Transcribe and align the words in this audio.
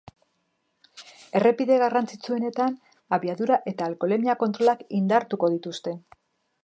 Errepide 1.39 1.75
garrantzitsuenetan 1.83 2.77
abiadura 3.19 3.59
eta 3.73 3.91
alkoholemia 3.91 4.37
kontrolak 4.45 4.85
indartuko 5.03 5.53
dituzte. 5.59 5.95